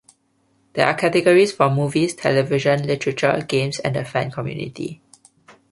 [0.73, 4.99] There are categories for movies, television, literature, games, and the fan community.